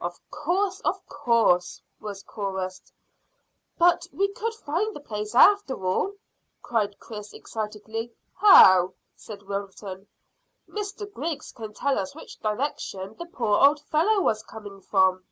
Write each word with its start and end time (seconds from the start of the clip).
"Of 0.00 0.20
course 0.30 0.78
of 0.82 1.04
course!" 1.08 1.82
was 1.98 2.22
chorused. 2.22 2.92
"But 3.76 4.06
we 4.12 4.28
could 4.28 4.54
find 4.54 4.94
the 4.94 5.00
place, 5.00 5.34
after 5.34 5.84
all," 5.84 6.12
cried 6.62 7.00
Chris 7.00 7.32
excitedly. 7.32 8.12
"How?" 8.36 8.94
said 9.16 9.42
Wilton. 9.42 10.06
"Mr 10.68 11.12
Griggs 11.12 11.50
can 11.50 11.74
tell 11.74 11.98
us 11.98 12.14
which 12.14 12.38
direction 12.38 13.16
the 13.18 13.26
poor 13.26 13.58
old 13.66 13.80
fellow 13.80 14.20
was 14.20 14.44
coming 14.44 14.80
from." 14.80 15.24